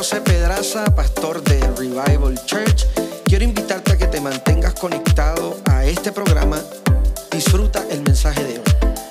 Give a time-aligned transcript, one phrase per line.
[0.00, 2.86] José Pedraza, pastor de Revival Church.
[3.26, 6.58] Quiero invitarte a que te mantengas conectado a este programa.
[7.30, 9.09] Disfruta el mensaje de hoy.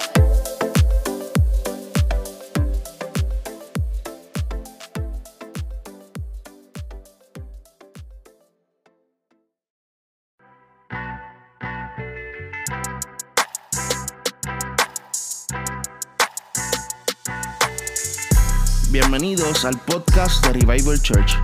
[19.50, 21.36] Al podcast de Revival Church,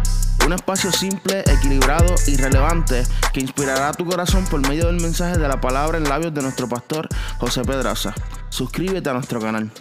[0.45, 3.01] un espacio simple, equilibrado y relevante
[3.33, 6.69] que inspirará tu corazón por medio del mensaje de la palabra en labios de nuestro
[6.69, 8.13] pastor José Pedraza.
[8.49, 9.71] Suscríbete a nuestro canal.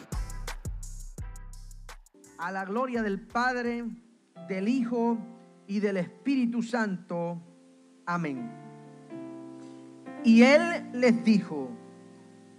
[2.38, 3.84] A la gloria del Padre,
[4.48, 5.18] del Hijo
[5.66, 7.38] y del Espíritu Santo.
[8.06, 8.50] Amén.
[10.24, 11.70] Y él les dijo,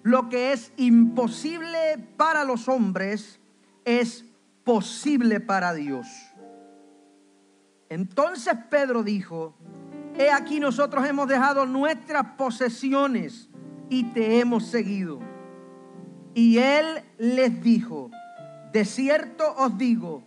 [0.03, 3.39] lo que es imposible para los hombres
[3.83, 4.25] es
[4.65, 6.07] posible para Dios.
[7.87, 9.55] Entonces Pedro dijo,
[10.17, 13.49] he aquí nosotros hemos dejado nuestras posesiones
[13.89, 15.19] y te hemos seguido.
[16.33, 18.11] Y él les dijo,
[18.73, 20.23] de cierto os digo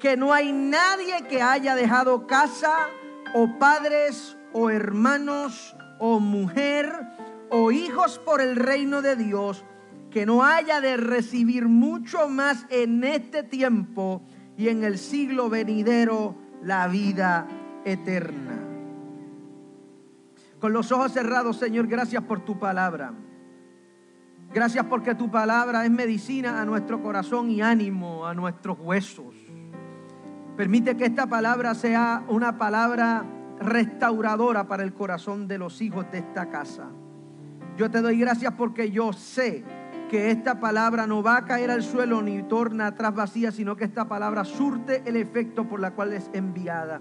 [0.00, 2.88] que no hay nadie que haya dejado casa
[3.34, 6.92] o padres o hermanos o mujer
[7.50, 9.64] o hijos por el reino de Dios
[10.16, 14.22] que no haya de recibir mucho más en este tiempo
[14.56, 17.46] y en el siglo venidero la vida
[17.84, 18.58] eterna.
[20.58, 23.12] Con los ojos cerrados, Señor, gracias por tu palabra.
[24.54, 29.34] Gracias porque tu palabra es medicina a nuestro corazón y ánimo a nuestros huesos.
[30.56, 33.22] Permite que esta palabra sea una palabra
[33.60, 36.86] restauradora para el corazón de los hijos de esta casa.
[37.76, 39.62] Yo te doy gracias porque yo sé
[40.08, 43.84] que esta palabra no va a caer al suelo ni torna atrás vacía, sino que
[43.84, 47.00] esta palabra surte el efecto por la cual es enviada.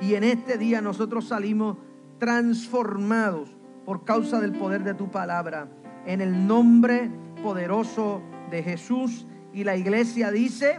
[0.00, 1.78] Y en este día nosotros salimos
[2.18, 5.68] transformados por causa del poder de tu palabra.
[6.06, 7.10] En el nombre
[7.42, 9.26] poderoso de Jesús.
[9.52, 10.78] Y la iglesia dice,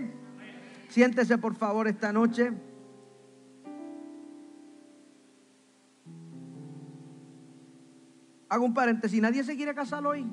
[0.89, 2.51] siéntese por favor esta noche.
[8.50, 10.25] Hago un paréntesis, ¿nadie se quiere casar hoy?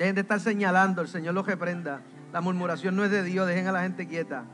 [0.00, 2.00] Dejen de estar señalando, el Señor los reprenda.
[2.32, 4.44] La murmuración no es de Dios, dejen a la gente quieta.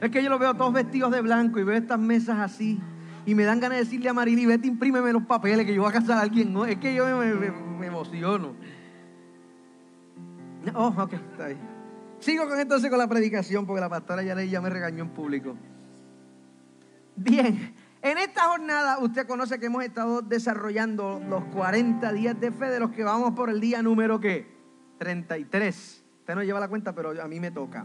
[0.00, 2.80] Es que yo los veo todos vestidos de blanco y veo estas mesas así.
[3.24, 5.90] Y me dan ganas de decirle a Marily, vete, imprímeme los papeles que yo voy
[5.90, 6.52] a casar a alguien.
[6.52, 8.56] No, es que yo me, emociono.
[10.74, 11.60] Oh, ok, está bien.
[12.18, 15.54] Sigo con entonces con la predicación porque la pastora ya, ya me regañó en público.
[17.14, 22.70] Bien, en esta jornada usted conoce que hemos estado desarrollando los 40 días de fe
[22.70, 24.53] de los que vamos por el día número ¿qué?
[25.04, 26.02] 33.
[26.20, 27.84] Usted no lleva la cuenta, pero a mí me toca.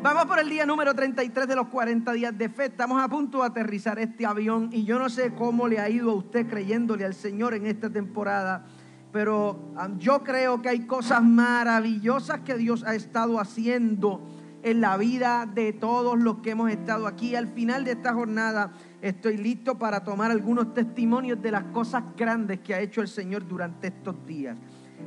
[0.00, 2.66] Vamos por el día número 33 de los 40 días de fe.
[2.66, 6.12] Estamos a punto de aterrizar este avión y yo no sé cómo le ha ido
[6.12, 8.64] a usted creyéndole al Señor en esta temporada,
[9.12, 9.58] pero
[9.98, 14.22] yo creo que hay cosas maravillosas que Dios ha estado haciendo
[14.62, 17.34] en la vida de todos los que hemos estado aquí.
[17.34, 18.70] Al final de esta jornada
[19.02, 23.48] estoy listo para tomar algunos testimonios de las cosas grandes que ha hecho el Señor
[23.48, 24.56] durante estos días.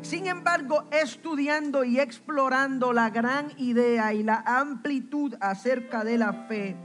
[0.01, 6.77] Sin embargo, estudiando y explorando la gran idea y la amplitud acerca de la fe,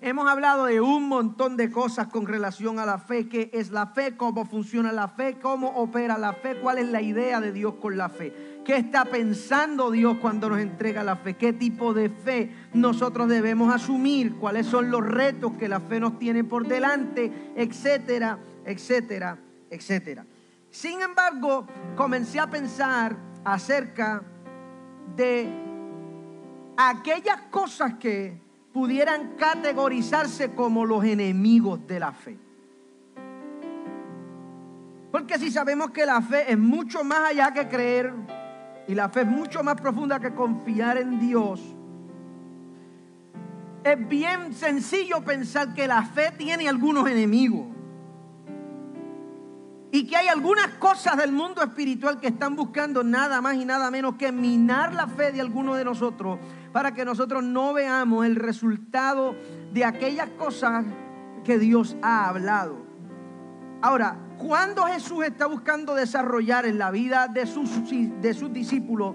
[0.00, 3.86] hemos hablado de un montón de cosas con relación a la fe, qué es la
[3.88, 7.74] fe, cómo funciona la fe, cómo opera la fe, cuál es la idea de Dios
[7.74, 8.32] con la fe,
[8.64, 13.72] qué está pensando Dios cuando nos entrega la fe, qué tipo de fe nosotros debemos
[13.72, 19.38] asumir, cuáles son los retos que la fe nos tiene por delante, etcétera, etcétera,
[19.70, 20.24] etcétera.
[20.72, 24.22] Sin embargo, comencé a pensar acerca
[25.14, 25.46] de
[26.78, 28.40] aquellas cosas que
[28.72, 32.38] pudieran categorizarse como los enemigos de la fe.
[35.10, 38.14] Porque si sabemos que la fe es mucho más allá que creer
[38.88, 41.60] y la fe es mucho más profunda que confiar en Dios,
[43.84, 47.71] es bien sencillo pensar que la fe tiene algunos enemigos
[49.94, 53.90] y que hay algunas cosas del mundo espiritual que están buscando nada más y nada
[53.90, 56.38] menos que minar la fe de algunos de nosotros
[56.72, 59.36] para que nosotros no veamos el resultado
[59.70, 60.86] de aquellas cosas
[61.44, 62.78] que Dios ha hablado.
[63.82, 69.14] Ahora, cuando Jesús está buscando desarrollar en la vida de sus, de sus discípulos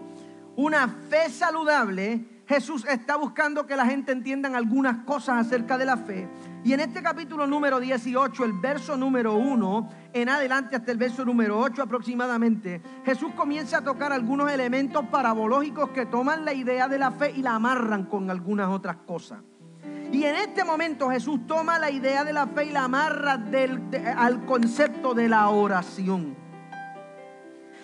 [0.55, 5.97] una fe saludable, Jesús está buscando que la gente entiendan algunas cosas acerca de la
[5.97, 6.29] fe.
[6.63, 11.25] Y en este capítulo número 18, el verso número 1, en adelante hasta el verso
[11.25, 16.97] número 8 aproximadamente, Jesús comienza a tocar algunos elementos parabológicos que toman la idea de
[16.97, 19.39] la fe y la amarran con algunas otras cosas.
[20.13, 23.43] Y en este momento Jesús toma la idea de la fe y la amarra
[24.15, 26.46] al concepto de la oración.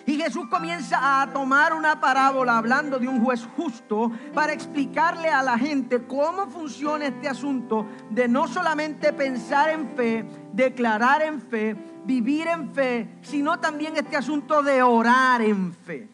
[0.06, 5.42] Y Jesús comienza a tomar una parábola hablando de un juez justo para explicarle a
[5.42, 11.74] la gente cómo funciona este asunto de no solamente pensar en fe, declarar en fe,
[12.04, 16.08] vivir en fe, sino también este asunto de orar en fe.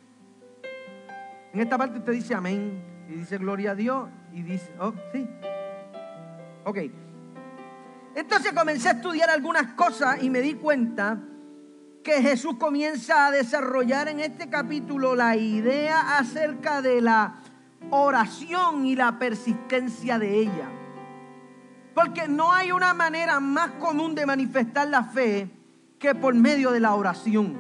[1.53, 5.29] En esta parte usted dice amén y dice gloria a Dios y dice, oh, sí.
[6.65, 6.79] Ok.
[8.15, 11.19] Entonces comencé a estudiar algunas cosas y me di cuenta
[12.03, 17.37] que Jesús comienza a desarrollar en este capítulo la idea acerca de la
[17.91, 20.69] oración y la persistencia de ella.
[21.95, 25.51] Porque no hay una manera más común de manifestar la fe
[25.99, 27.59] que por medio de la oración.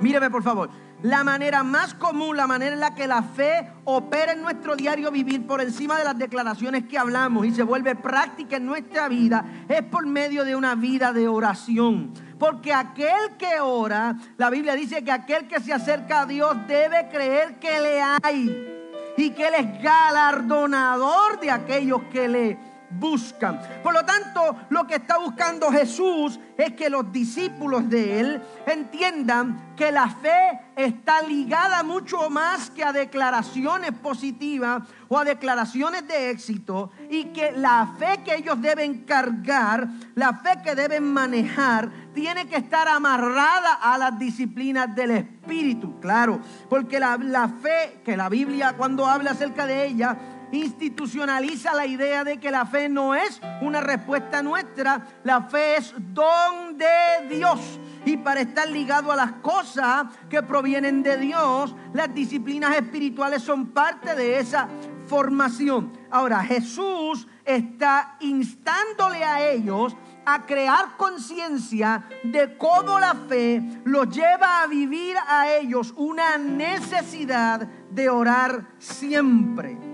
[0.00, 0.70] Míreme por favor.
[1.02, 5.10] La manera más común, la manera en la que la fe opera en nuestro diario
[5.10, 9.44] vivir por encima de las declaraciones que hablamos y se vuelve práctica en nuestra vida
[9.66, 12.12] es por medio de una vida de oración.
[12.38, 17.08] Porque aquel que ora, la Biblia dice que aquel que se acerca a Dios debe
[17.08, 18.80] creer que le hay
[19.16, 23.60] y que Él es galardonador de aquellos que le buscan.
[23.82, 29.74] Por lo tanto, lo que está buscando Jesús es que los discípulos de Él entiendan
[29.76, 36.30] que la fe está ligada mucho más que a declaraciones positivas o a declaraciones de
[36.30, 42.46] éxito y que la fe que ellos deben cargar, la fe que deben manejar, tiene
[42.46, 48.28] que estar amarrada a las disciplinas del Espíritu, claro, porque la, la fe que la
[48.28, 50.16] Biblia cuando habla acerca de ella,
[50.52, 55.94] institucionaliza la idea de que la fe no es una respuesta nuestra, la fe es
[55.96, 57.60] don de Dios.
[58.04, 63.68] Y para estar ligado a las cosas que provienen de Dios, las disciplinas espirituales son
[63.68, 64.68] parte de esa
[65.06, 65.92] formación.
[66.10, 74.62] Ahora, Jesús está instándole a ellos a crear conciencia de cómo la fe los lleva
[74.62, 79.89] a vivir a ellos una necesidad de orar siempre.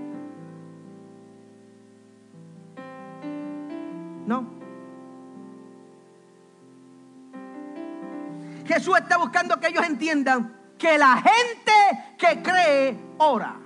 [4.26, 4.44] No.
[8.66, 13.56] Jesús está buscando que ellos entiendan que la gente que cree ora.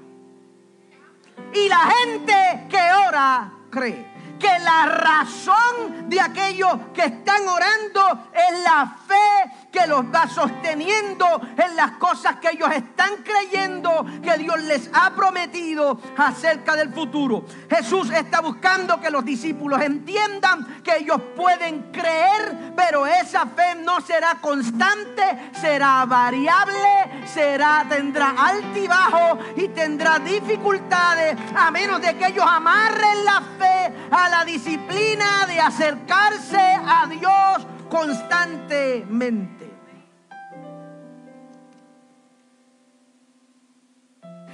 [1.54, 4.10] Y la gente que ora cree
[4.40, 11.26] que la razón de aquellos que están orando es la fe que los va sosteniendo
[11.56, 17.44] en las cosas que ellos están creyendo que Dios les ha prometido acerca del futuro.
[17.68, 24.00] Jesús está buscando que los discípulos entiendan que ellos pueden creer, pero esa fe no
[24.00, 32.44] será constante, será variable, será tendrá altibajo y tendrá dificultades a menos de que ellos
[32.46, 39.59] amarren la fe a la disciplina de acercarse a Dios constantemente.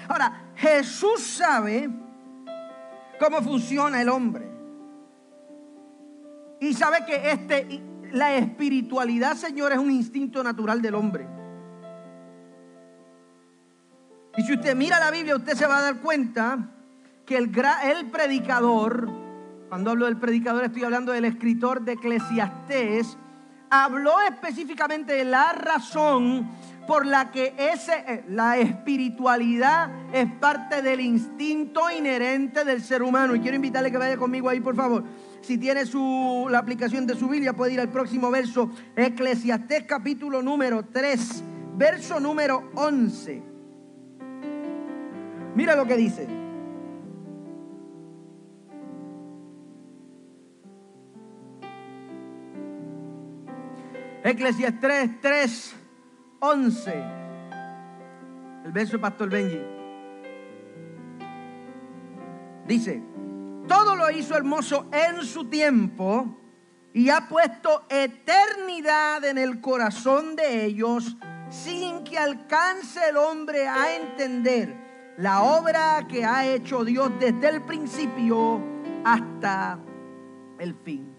[0.09, 1.91] Ahora, Jesús sabe
[3.19, 4.49] cómo funciona el hombre.
[6.61, 7.83] Y sabe que este,
[8.13, 11.27] la espiritualidad, Señor, es un instinto natural del hombre.
[14.37, 16.71] Y si usted mira la Biblia, usted se va a dar cuenta
[17.25, 17.51] que el,
[17.85, 19.09] el predicador,
[19.69, 23.17] cuando hablo del predicador estoy hablando del escritor de Eclesiastés,
[23.71, 26.49] habló específicamente de la razón
[26.87, 33.35] por la que ese, eh, la espiritualidad es parte del instinto inherente del ser humano.
[33.35, 35.05] Y quiero invitarle que vaya conmigo ahí, por favor.
[35.41, 38.71] Si tiene su, la aplicación de su Biblia, puede ir al próximo verso.
[38.97, 41.43] Eclesiastés capítulo número 3,
[41.77, 43.43] verso número 11.
[45.55, 46.27] Mira lo que dice.
[54.25, 55.77] Eclesiastés 3,
[56.41, 57.05] 11.
[58.65, 59.61] El verso de Pastor Benji.
[62.67, 63.03] Dice,
[63.69, 66.37] todo lo hizo hermoso en su tiempo
[66.93, 71.17] y ha puesto eternidad en el corazón de ellos
[71.49, 77.63] sin que alcance el hombre a entender la obra que ha hecho Dios desde el
[77.63, 78.61] principio
[79.05, 79.79] hasta
[80.59, 81.16] el fin.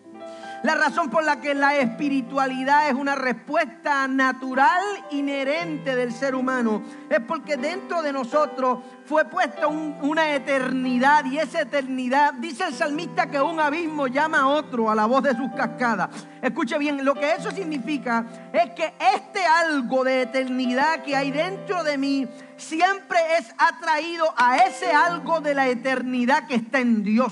[0.67, 6.83] La razón por la que la espiritualidad es una respuesta natural inherente del ser humano
[7.09, 13.27] es porque dentro de nosotros fue puesta una eternidad y esa eternidad, dice el salmista
[13.27, 16.09] que un abismo llama a otro a la voz de sus cascadas.
[16.41, 21.81] Escuche bien, lo que eso significa es que este algo de eternidad que hay dentro
[21.86, 27.31] de mí siempre es atraído a ese algo de la eternidad que está en Dios.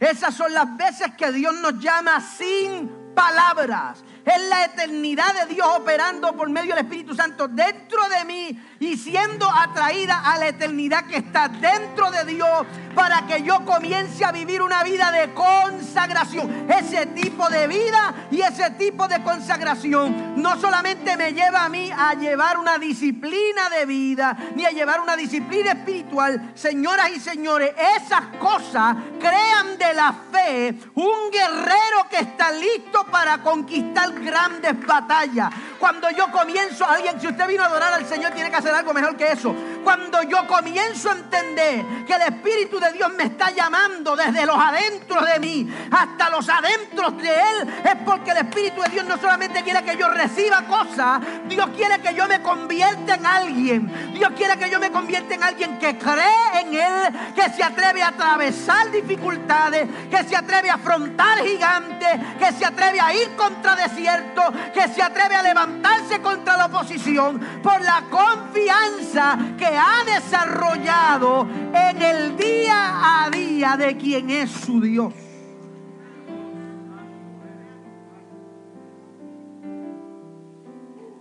[0.00, 4.04] Esas son las veces que Dios nos llama sin palabras.
[4.28, 8.98] Es la eternidad de Dios operando por medio del Espíritu Santo dentro de mí y
[8.98, 14.32] siendo atraída a la eternidad que está dentro de Dios para que yo comience a
[14.32, 16.66] vivir una vida de consagración.
[16.68, 21.90] Ese tipo de vida y ese tipo de consagración no solamente me lleva a mí
[21.90, 26.52] a llevar una disciplina de vida ni a llevar una disciplina espiritual.
[26.54, 33.38] Señoras y señores, esas cosas crean de la fe un guerrero que está listo para
[33.38, 35.50] conquistar grandes batallas.
[35.78, 38.92] Cuando yo comienzo, alguien, si usted vino a adorar al Señor, tiene que hacer algo
[38.92, 39.54] mejor que eso.
[39.88, 44.54] Cuando yo comienzo a entender que el Espíritu de Dios me está llamando desde los
[44.54, 49.16] adentros de mí hasta los adentros de Él, es porque el Espíritu de Dios no
[49.16, 54.12] solamente quiere que yo reciba cosas, Dios quiere que yo me convierta en alguien.
[54.12, 58.02] Dios quiere que yo me convierta en alguien que cree en Él, que se atreve
[58.02, 63.74] a atravesar dificultades, que se atreve a afrontar gigantes, que se atreve a ir contra
[63.74, 65.88] desiertos, que se atreve a levantar
[66.20, 73.96] contra la oposición por la confianza que ha desarrollado en el día a día de
[73.96, 75.14] quien es su Dios.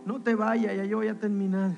[0.05, 1.71] No te vayas, ya yo voy a terminar.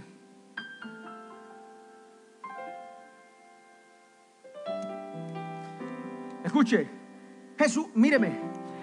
[6.44, 6.88] Escuche,
[7.58, 8.32] Jesús, míreme,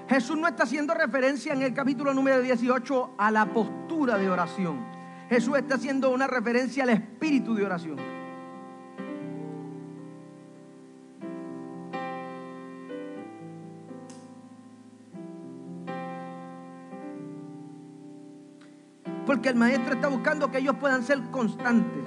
[0.08, 4.95] Jesús no está haciendo referencia en el capítulo número 18 a la postura de oración.
[5.28, 7.96] Jesús está haciendo una referencia al espíritu de oración.
[19.26, 22.04] Porque el maestro está buscando que ellos puedan ser constantes.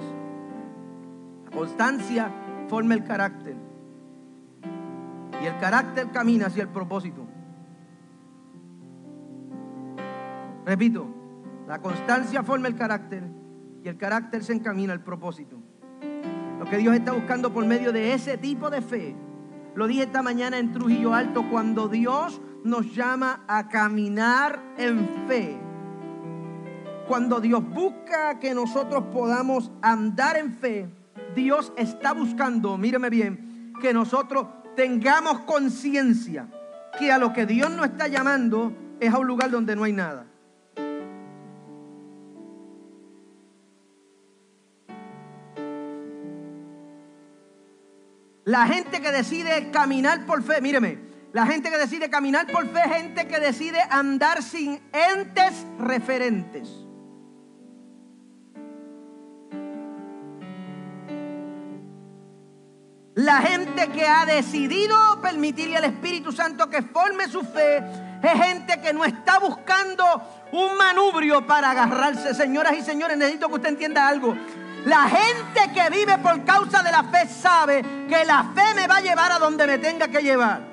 [1.44, 2.30] La constancia
[2.68, 3.56] forma el carácter.
[5.42, 7.26] Y el carácter camina hacia el propósito.
[10.64, 11.19] Repito,
[11.70, 13.22] la constancia forma el carácter
[13.84, 15.56] y el carácter se encamina al propósito.
[16.58, 19.14] Lo que Dios está buscando por medio de ese tipo de fe,
[19.76, 25.60] lo dije esta mañana en Trujillo Alto, cuando Dios nos llama a caminar en fe.
[27.06, 30.88] Cuando Dios busca que nosotros podamos andar en fe,
[31.36, 36.48] Dios está buscando, míreme bien, que nosotros tengamos conciencia
[36.98, 39.92] que a lo que Dios nos está llamando es a un lugar donde no hay
[39.92, 40.29] nada.
[48.50, 50.98] La gente que decide caminar por fe, míreme,
[51.32, 56.68] la gente que decide caminar por fe, gente que decide andar sin entes referentes.
[63.14, 67.76] La gente que ha decidido permitirle al Espíritu Santo que forme su fe
[68.20, 70.04] es gente que no está buscando
[70.50, 72.34] un manubrio para agarrarse.
[72.34, 74.34] Señoras y señores, necesito que usted entienda algo.
[74.84, 78.96] La gente que vive por causa de la fe sabe que la fe me va
[78.96, 80.70] a llevar a donde me tenga que llevar.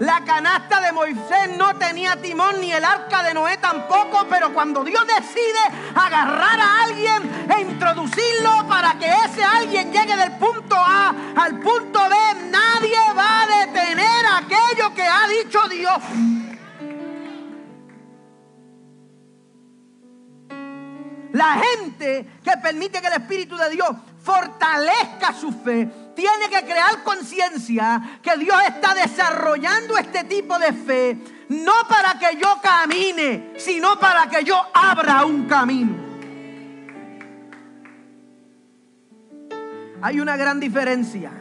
[0.00, 4.82] La canasta de Moisés no tenía timón ni el arca de Noé tampoco, pero cuando
[4.82, 5.60] Dios decide
[5.94, 12.00] agarrar a alguien e introducirlo para que ese alguien llegue del punto A al punto
[12.08, 12.16] B,
[12.50, 16.53] nadie va a detener aquello que ha dicho Dios.
[21.34, 23.90] La gente que permite que el Espíritu de Dios
[24.22, 31.18] fortalezca su fe, tiene que crear conciencia que Dios está desarrollando este tipo de fe,
[31.48, 35.96] no para que yo camine, sino para que yo abra un camino.
[40.02, 41.32] Hay una gran diferencia.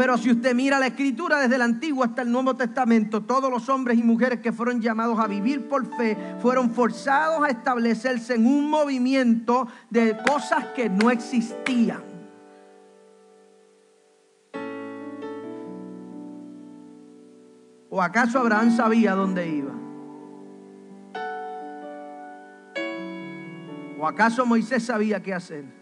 [0.00, 3.68] Pero si usted mira la escritura desde el Antiguo hasta el Nuevo Testamento, todos los
[3.68, 8.46] hombres y mujeres que fueron llamados a vivir por fe fueron forzados a establecerse en
[8.46, 12.00] un movimiento de cosas que no existían.
[17.90, 19.74] ¿O acaso Abraham sabía dónde iba?
[23.98, 25.79] ¿O acaso Moisés sabía qué hacer?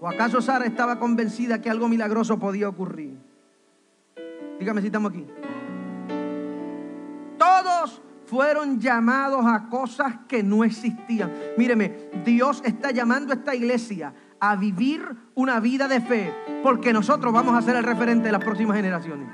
[0.00, 3.18] ¿O acaso Sara estaba convencida que algo milagroso podía ocurrir?
[4.58, 5.26] Dígame si estamos aquí.
[7.36, 11.32] Todos fueron llamados a cosas que no existían.
[11.58, 15.04] Míreme, Dios está llamando a esta iglesia a vivir
[15.34, 19.28] una vida de fe, porque nosotros vamos a ser el referente de las próximas generaciones.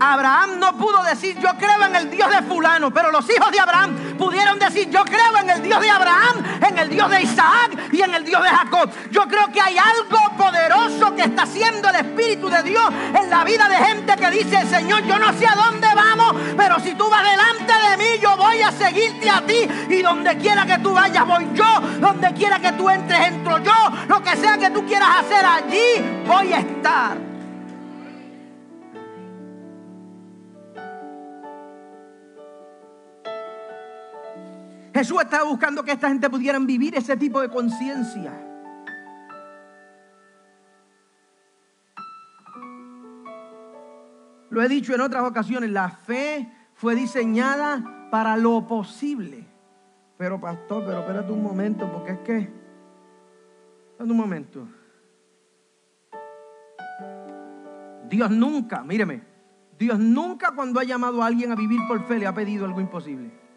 [0.00, 3.60] Abraham no pudo decir yo creo en el Dios de fulano, pero los hijos de
[3.60, 7.76] Abraham pudieron decir yo creo en el Dios de Abraham, en el Dios de Isaac
[7.92, 8.90] y en el Dios de Jacob.
[9.10, 13.44] Yo creo que hay algo poderoso que está haciendo el Espíritu de Dios en la
[13.44, 17.08] vida de gente que dice, Señor, yo no sé a dónde vamos, pero si tú
[17.08, 20.92] vas delante de mí, yo voy a seguirte a ti y donde quiera que tú
[20.94, 23.72] vayas, voy yo, donde quiera que tú entres, entro yo,
[24.08, 27.27] lo que sea que tú quieras hacer allí, voy a estar.
[34.98, 38.32] Jesús estaba buscando que esta gente pudieran vivir ese tipo de conciencia.
[44.50, 49.46] Lo he dicho en otras ocasiones, la fe fue diseñada para lo posible.
[50.16, 52.38] Pero pastor, pero espérate un momento, porque es que...
[53.90, 54.68] Espérate un momento.
[58.08, 59.22] Dios nunca, míreme,
[59.78, 62.80] Dios nunca cuando ha llamado a alguien a vivir por fe le ha pedido algo
[62.80, 63.47] imposible.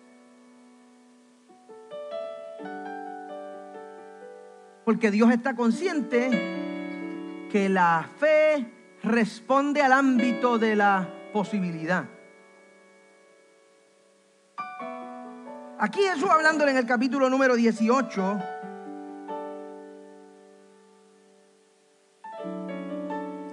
[4.92, 6.30] Porque Dios está consciente
[7.50, 8.70] que la fe
[9.04, 12.04] responde al ámbito de la posibilidad.
[15.80, 18.40] Aquí Jesús hablándole en el capítulo número 18.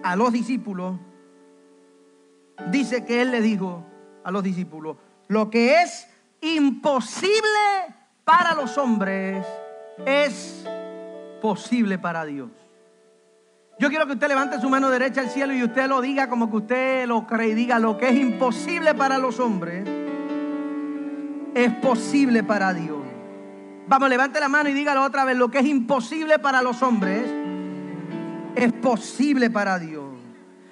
[0.03, 0.99] A los discípulos,
[2.73, 3.85] dice que Él le dijo
[4.25, 4.97] a los discípulos,
[5.29, 6.09] lo que es
[6.41, 7.39] imposible
[8.25, 9.47] para los hombres
[10.05, 10.65] es
[11.41, 12.51] posible para Dios.
[13.79, 16.51] Yo quiero que usted levante su mano derecha al cielo y usted lo diga como
[16.51, 19.89] que usted lo cree y diga lo que es imposible para los hombres
[21.55, 22.99] es posible para Dios.
[23.87, 25.37] Vamos, levante la mano y dígalo otra vez.
[25.37, 27.25] Lo que es imposible para los hombres
[28.55, 30.05] es posible para Dios.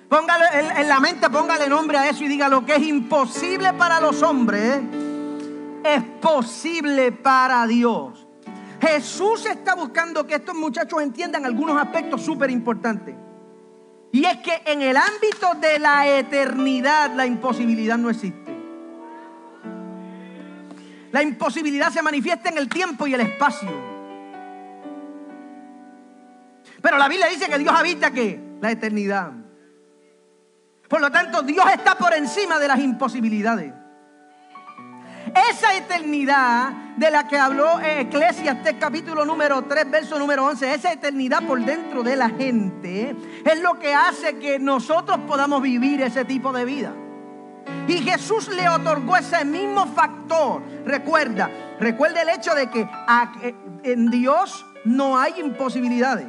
[0.09, 3.73] Póngale en, en la mente, póngale nombre a eso y diga lo que es imposible
[3.73, 4.81] para los hombres
[5.87, 8.26] es posible para Dios.
[8.87, 13.15] Jesús está buscando que estos muchachos entiendan algunos aspectos súper importantes.
[14.13, 18.57] Y es que en el ámbito de la eternidad la imposibilidad no existe.
[21.13, 23.71] La imposibilidad se manifiesta en el tiempo y el espacio.
[26.81, 29.33] Pero la Biblia dice que Dios habita que la eternidad.
[30.89, 33.73] Por lo tanto, Dios está por encima de las imposibilidades.
[35.51, 41.43] Esa eternidad de la que habló Eclesiastes capítulo número 3, verso número 11, esa eternidad
[41.47, 46.55] por dentro de la gente es lo que hace que nosotros podamos vivir ese tipo
[46.55, 46.95] de vida.
[47.87, 50.63] Y Jesús le otorgó ese mismo factor.
[50.87, 52.89] Recuerda, recuerda el hecho de que
[53.83, 56.29] en Dios no hay imposibilidades.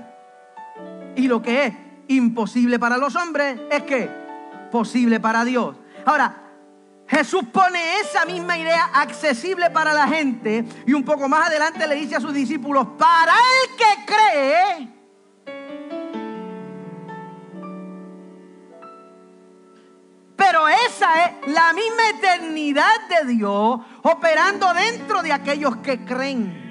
[1.16, 1.74] Y lo que es
[2.10, 4.10] imposible para los hombres es que
[4.70, 5.78] posible para Dios.
[6.06, 6.47] Ahora,
[7.08, 11.96] Jesús pone esa misma idea accesible para la gente y un poco más adelante le
[11.96, 14.98] dice a sus discípulos, para el que cree,
[20.36, 26.68] pero esa es la misma eternidad de Dios operando dentro de aquellos que creen.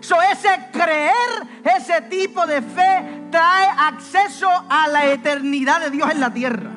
[0.00, 1.14] So, ese creer,
[1.78, 6.73] ese tipo de fe trae acceso a la eternidad de Dios en la tierra.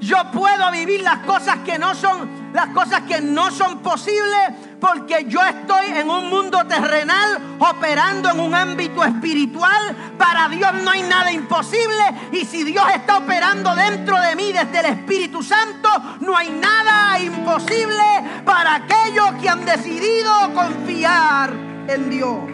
[0.00, 5.26] Yo puedo vivir las cosas que no son, las cosas que no son posibles porque
[5.28, 10.14] yo estoy en un mundo terrenal operando en un ámbito espiritual.
[10.16, 14.80] Para Dios no hay nada imposible y si Dios está operando dentro de mí desde
[14.80, 15.88] el Espíritu Santo,
[16.20, 21.52] no hay nada imposible para aquellos que han decidido confiar
[21.88, 22.49] en Dios.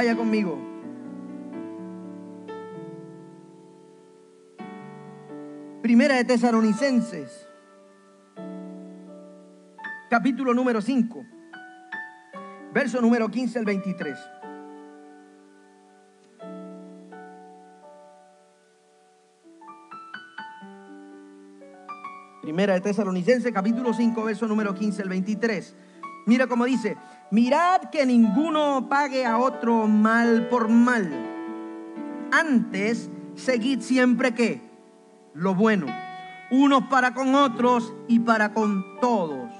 [0.00, 0.58] Vaya conmigo.
[5.82, 7.46] Primera de Tesalonicenses,
[10.08, 11.22] capítulo número 5,
[12.72, 14.18] verso número 15 al 23.
[22.40, 25.76] Primera de Tesalonicenses, capítulo 5, verso número 15 al 23.
[26.24, 26.96] Mira cómo dice,
[27.30, 31.10] mirad que ninguno pague a otro mal por mal.
[32.32, 34.60] Antes, seguid siempre que
[35.34, 35.86] lo bueno,
[36.50, 39.50] unos para con otros y para con todos.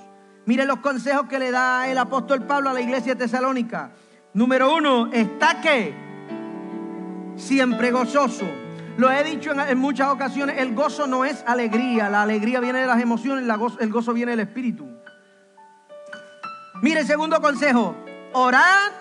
[0.46, 3.92] Mire los consejos que le da el apóstol Pablo a la iglesia de Tesalónica.
[4.34, 5.94] Número uno, está que
[7.36, 8.46] siempre gozoso.
[8.96, 12.86] Lo he dicho en, muchas ocasiones, el gozo no es alegría, la alegría viene de
[12.86, 13.44] las emociones,
[13.80, 14.86] el gozo viene del espíritu.
[16.82, 17.94] Mire, segundo consejo,
[18.32, 18.92] orad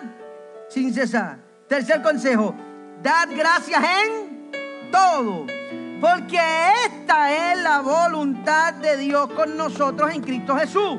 [0.68, 1.38] sin cesar.
[1.66, 2.54] Tercer consejo,
[3.02, 5.46] dad gracias en todo.
[6.00, 6.38] Porque
[6.86, 10.98] esta es la voluntad de Dios con nosotros en Cristo Jesús.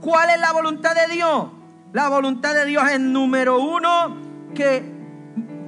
[0.00, 1.46] ¿Cuál es la voluntad de Dios?
[1.92, 4.16] La voluntad de Dios es número uno,
[4.54, 4.82] que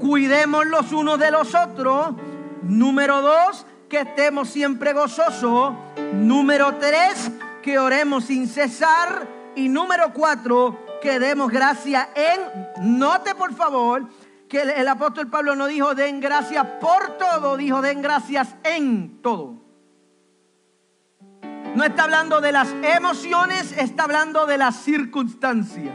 [0.01, 2.15] cuidemos los unos de los otros.
[2.63, 5.75] Número dos, que estemos siempre gozosos.
[6.15, 7.31] Número tres,
[7.63, 9.34] que oremos sin cesar.
[9.57, 14.09] Y número cuatro, que demos gracia en, note por favor,
[14.49, 19.63] que el, apóstol Pablo no dijo den gracias por todo, dijo den gracias en todo.
[21.75, 25.93] No está hablando de las emociones, está hablando de las circunstancias.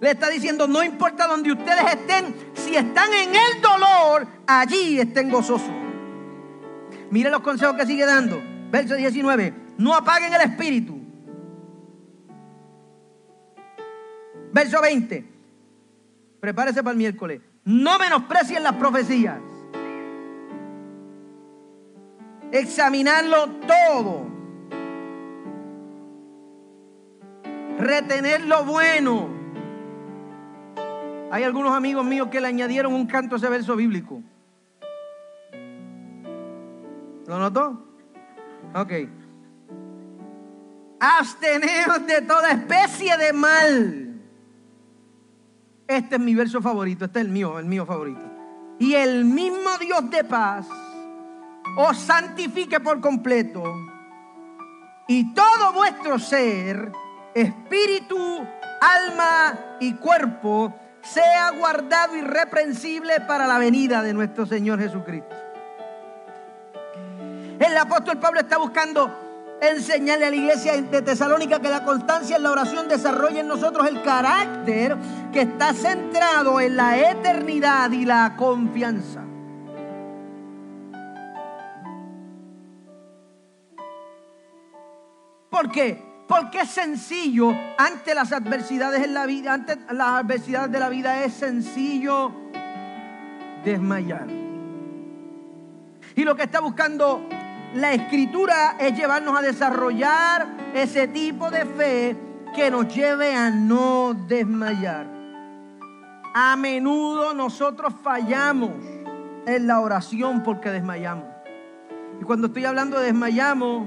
[0.00, 5.30] Le está diciendo, no importa donde ustedes estén, si están en el dolor, allí estén
[5.30, 5.70] gozosos.
[7.10, 8.42] Mire los consejos que sigue dando.
[8.70, 10.95] Verso 19, no apaguen el espíritu.
[14.56, 15.22] Verso 20.
[16.40, 17.42] Prepárese para el miércoles.
[17.66, 19.38] No menosprecien las profecías.
[22.50, 24.26] Examinarlo todo.
[27.78, 29.28] Retener lo bueno.
[31.30, 34.22] Hay algunos amigos míos que le añadieron un canto a ese verso bíblico.
[37.26, 37.86] ¿Lo notó?
[38.74, 38.92] Ok.
[40.98, 44.05] Absteneos de toda especie de mal.
[45.88, 48.22] Este es mi verso favorito, este es el mío, el mío favorito.
[48.78, 50.66] Y el mismo Dios de paz
[51.76, 53.62] os santifique por completo
[55.08, 56.90] y todo vuestro ser,
[57.34, 58.18] espíritu,
[58.80, 65.34] alma y cuerpo, sea guardado irreprensible para la venida de nuestro Señor Jesucristo.
[67.60, 69.25] El apóstol Pablo está buscando
[69.60, 73.86] enseñarle a la iglesia de Tesalónica que la constancia en la oración desarrolle en nosotros
[73.88, 74.96] el carácter
[75.32, 79.22] que está centrado en la eternidad y la confianza.
[85.50, 86.04] ¿Por qué?
[86.28, 91.24] Porque es sencillo ante las adversidades en la vida, ante las adversidades de la vida
[91.24, 92.32] es sencillo
[93.64, 94.26] desmayar.
[96.14, 97.26] Y lo que está buscando
[97.74, 102.16] la escritura es llevarnos a desarrollar ese tipo de fe
[102.54, 105.06] que nos lleve a no desmayar.
[106.34, 108.72] A menudo nosotros fallamos
[109.46, 111.24] en la oración porque desmayamos.
[112.20, 113.86] Y cuando estoy hablando de desmayamos,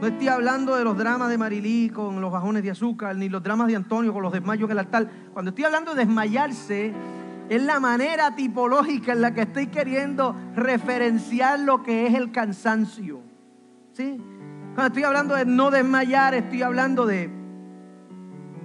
[0.00, 3.42] no estoy hablando de los dramas de Marilí con los bajones de azúcar, ni los
[3.42, 5.08] dramas de Antonio con los desmayos en el altar.
[5.32, 6.92] Cuando estoy hablando de desmayarse,
[7.48, 13.20] es la manera tipológica en la que estoy queriendo referenciar lo que es el cansancio.
[13.92, 14.20] ¿Sí?
[14.74, 17.30] Cuando estoy hablando de no desmayar, estoy hablando de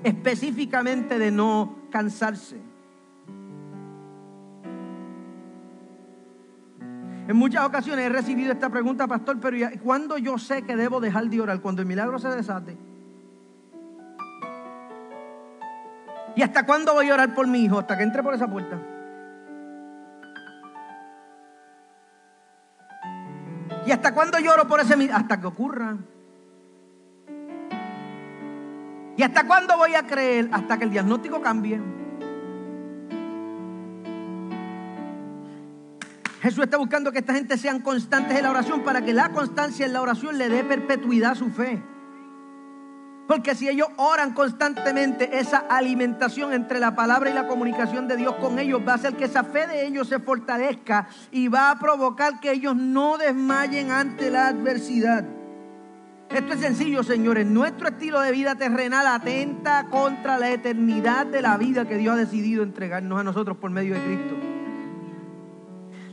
[0.03, 2.61] específicamente de no cansarse.
[7.25, 11.29] En muchas ocasiones he recibido esta pregunta, pastor, pero ¿cuándo yo sé que debo dejar
[11.29, 11.61] de orar?
[11.61, 12.77] Cuando el milagro se desate.
[16.35, 17.79] ¿Y hasta cuándo voy a orar por mi hijo?
[17.79, 18.79] Hasta que entre por esa puerta.
[23.85, 25.97] ¿Y hasta cuándo lloro por ese Hasta que ocurra.
[29.15, 30.49] ¿Y hasta cuándo voy a creer?
[30.51, 31.79] Hasta que el diagnóstico cambie.
[36.41, 39.85] Jesús está buscando que esta gente sean constantes en la oración para que la constancia
[39.85, 41.81] en la oración le dé perpetuidad a su fe.
[43.27, 48.35] Porque si ellos oran constantemente, esa alimentación entre la palabra y la comunicación de Dios
[48.35, 51.79] con ellos va a hacer que esa fe de ellos se fortalezca y va a
[51.79, 55.23] provocar que ellos no desmayen ante la adversidad.
[56.29, 57.45] Esto es sencillo, señores.
[57.45, 62.17] Nuestro estilo de vida terrenal atenta contra la eternidad de la vida que Dios ha
[62.17, 64.52] decidido entregarnos a nosotros por medio de Cristo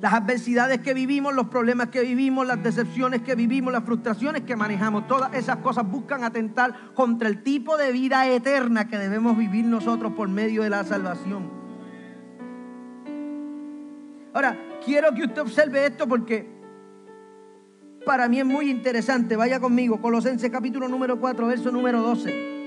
[0.01, 4.57] las adversidades que vivimos, los problemas que vivimos, las decepciones que vivimos, las frustraciones que
[4.57, 9.65] manejamos, todas esas cosas buscan atentar contra el tipo de vida eterna que debemos vivir
[9.67, 11.51] nosotros por medio de la salvación.
[14.33, 16.49] Ahora, quiero que usted observe esto porque
[18.07, 19.37] para mí es muy interesante.
[19.37, 22.60] Vaya conmigo, Colosenses capítulo número 4, verso número 12.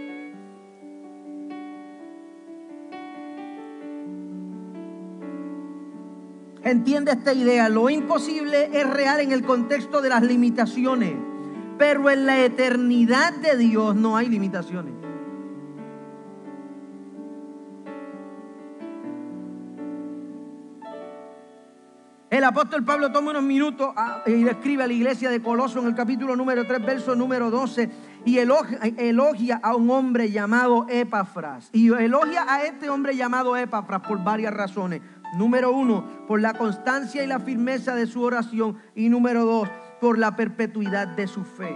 [6.64, 11.14] Entiende esta idea, lo imposible es real en el contexto de las limitaciones,
[11.78, 14.94] pero en la eternidad de Dios no hay limitaciones.
[22.30, 25.86] El apóstol Pablo toma unos minutos ah, y describe a la iglesia de Coloso en
[25.86, 27.92] el capítulo número 3, verso número 12,
[28.26, 31.70] y elogia, a un hombre llamado Epafras.
[31.74, 35.02] Y elogia a este hombre llamado Epafras por varias razones.
[35.36, 38.78] Número uno, por la constancia y la firmeza de su oración.
[38.96, 39.70] Y número dos,
[40.00, 41.76] por la perpetuidad de su fe.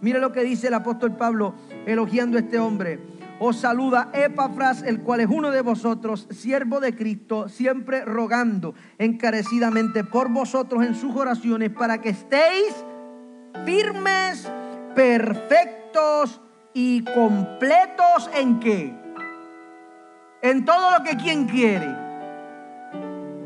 [0.00, 1.54] Mire lo que dice el apóstol Pablo
[1.86, 2.98] elogiando a este hombre
[3.42, 10.04] os saluda Epafras, el cual es uno de vosotros, siervo de Cristo, siempre rogando encarecidamente
[10.04, 12.84] por vosotros en sus oraciones para que estéis
[13.64, 14.46] firmes,
[14.94, 16.38] perfectos
[16.74, 18.94] y completos en qué?
[20.42, 21.99] En todo lo que quien quiere.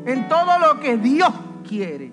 [0.05, 1.31] En todo lo que Dios
[1.67, 2.11] quiere.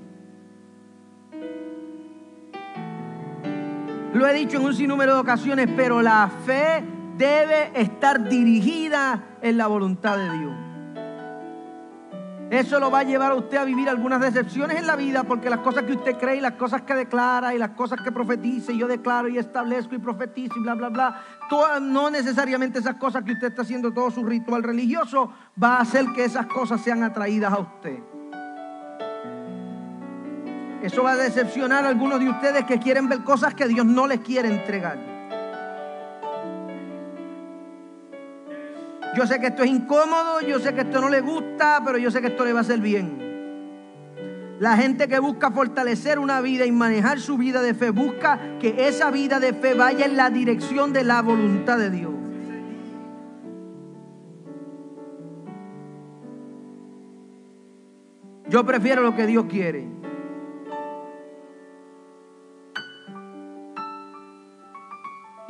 [4.15, 6.85] Lo he dicho en un sinnúmero de ocasiones, pero la fe
[7.17, 10.62] debe estar dirigida en la voluntad de Dios.
[12.53, 15.49] Eso lo va a llevar a usted a vivir algunas decepciones en la vida porque
[15.49, 18.73] las cosas que usted cree y las cosas que declara y las cosas que profetiza
[18.73, 21.23] y yo declaro y establezco y profetizo y bla, bla, bla,
[21.81, 26.05] no necesariamente esas cosas que usted está haciendo todo su ritual religioso va a hacer
[26.15, 28.01] que esas cosas sean atraídas a usted.
[30.83, 34.07] Eso va a decepcionar a algunos de ustedes que quieren ver cosas que Dios no
[34.07, 35.12] les quiere entregar.
[39.15, 42.11] Yo sé que esto es incómodo, yo sé que esto no le gusta, pero yo
[42.11, 43.33] sé que esto le va a hacer bien.
[44.59, 48.87] La gente que busca fortalecer una vida y manejar su vida de fe, busca que
[48.89, 52.13] esa vida de fe vaya en la dirección de la voluntad de Dios.
[58.49, 60.02] Yo prefiero lo que Dios quiere.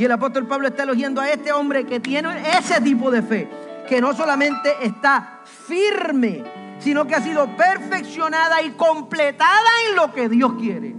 [0.03, 3.49] Y el apóstol Pablo está elogiando a este hombre que tiene ese tipo de fe,
[3.89, 6.43] que no solamente está firme,
[6.81, 10.97] sino que ha sido perfeccionada y completada en lo que Dios quiere.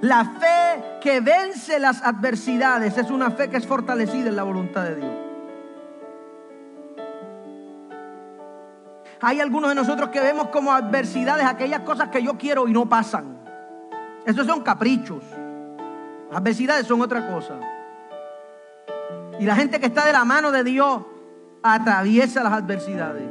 [0.00, 4.84] La fe que vence las adversidades es una fe que es fortalecida en la voluntad
[4.84, 5.12] de Dios.
[9.20, 12.88] Hay algunos de nosotros que vemos como adversidades aquellas cosas que yo quiero y no
[12.88, 13.41] pasan.
[14.24, 15.22] Esos son caprichos.
[16.30, 17.58] Las adversidades son otra cosa.
[19.38, 21.02] Y la gente que está de la mano de Dios
[21.62, 23.24] atraviesa las adversidades.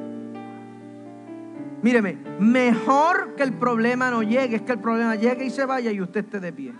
[1.81, 5.91] Míreme, mejor que el problema no llegue, es que el problema llegue y se vaya
[5.91, 6.73] y usted esté de pie.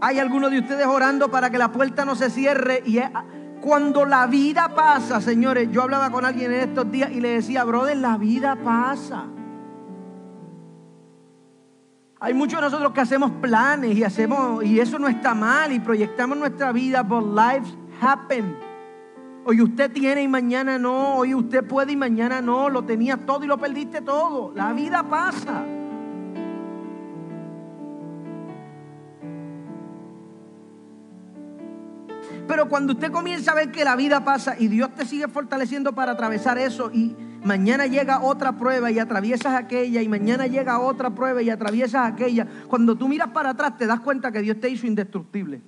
[0.00, 3.00] Hay algunos de ustedes orando para que la puerta no se cierre y
[3.60, 7.64] cuando la vida pasa, señores, yo hablaba con alguien en estos días y le decía,
[7.64, 9.24] brother, la vida pasa.
[12.24, 15.78] Hay muchos de nosotros que hacemos planes y hacemos, y eso no está mal, y
[15.78, 18.56] proyectamos nuestra vida, but life happen.
[19.44, 23.44] Hoy usted tiene y mañana no, hoy usted puede y mañana no, lo tenía todo
[23.44, 24.52] y lo perdiste todo.
[24.54, 25.64] La vida pasa.
[32.48, 35.94] Pero cuando usted comienza a ver que la vida pasa y Dios te sigue fortaleciendo
[35.94, 41.10] para atravesar eso y mañana llega otra prueba y atraviesas aquella y mañana llega otra
[41.10, 44.68] prueba y atraviesas aquella, cuando tú miras para atrás te das cuenta que Dios te
[44.68, 45.62] hizo indestructible.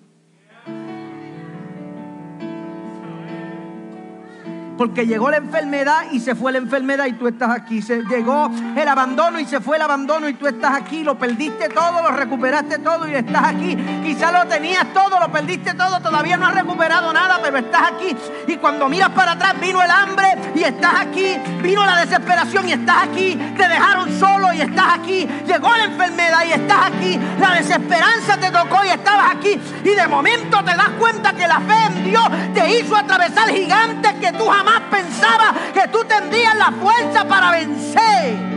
[4.76, 7.80] Porque llegó la enfermedad y se fue la enfermedad y tú estás aquí.
[7.80, 11.02] Se llegó el abandono y se fue el abandono y tú estás aquí.
[11.02, 13.76] Lo perdiste todo, lo recuperaste todo y estás aquí.
[14.04, 18.16] Quizá lo tenías todo, lo perdiste todo, todavía no has recuperado nada, pero estás aquí.
[18.46, 21.38] Y cuando miras para atrás vino el hambre y estás aquí.
[21.62, 23.34] Vino la desesperación y estás aquí.
[23.56, 25.26] Te dejaron solo y estás aquí.
[25.46, 27.20] Llegó la enfermedad y estás aquí.
[27.40, 29.58] La desesperanza te tocó y estabas aquí.
[29.84, 34.14] Y de momento te das cuenta que la fe en Dios te hizo atravesar gigantes
[34.14, 38.56] que tú jamás pensaba que tú tendrías la fuerza para vencer.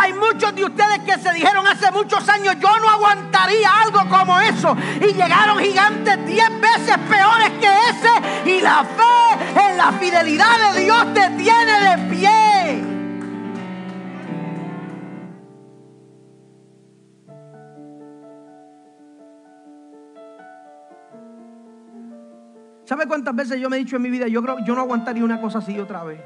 [0.00, 4.38] Hay muchos de ustedes que se dijeron hace muchos años, yo no aguantaría algo como
[4.40, 4.76] eso.
[5.00, 8.50] Y llegaron gigantes diez veces peores que ese.
[8.50, 12.97] Y la fe en la fidelidad de Dios te tiene de pie.
[22.88, 25.22] ¿Sabe cuántas veces yo me he dicho en mi vida, yo creo, yo no aguantaría
[25.22, 26.22] una cosa así otra vez?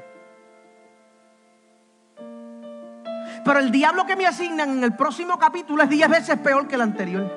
[3.43, 6.75] Pero el diablo que me asignan en el próximo capítulo es diez veces peor que
[6.75, 7.29] el anterior.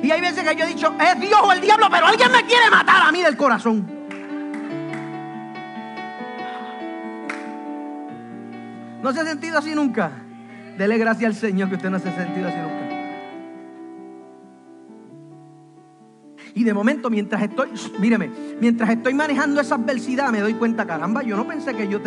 [0.00, 2.46] Y hay veces que yo he dicho, es Dios o el diablo, pero alguien me
[2.46, 3.84] quiere matar a mí del corazón.
[9.02, 10.12] ¿No se ha sentido así nunca?
[10.78, 12.81] Dele gracias al Señor que usted no se ha sentido así nunca.
[16.54, 21.22] Y de momento, mientras estoy, míreme, mientras estoy manejando esa adversidad, me doy cuenta, caramba,
[21.22, 22.00] yo no pensé que yo,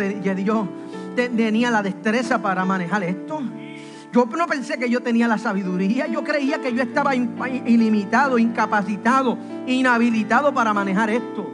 [1.16, 3.40] tenía la destreza para manejar esto.
[4.12, 6.06] Yo no pensé que yo tenía la sabiduría.
[6.06, 11.52] Yo creía que yo estaba ilimitado, incapacitado, inhabilitado para manejar esto.